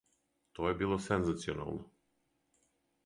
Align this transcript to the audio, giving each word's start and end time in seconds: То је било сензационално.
То 0.59 0.69
је 0.69 0.77
било 0.79 0.97
сензационално. 1.09 1.85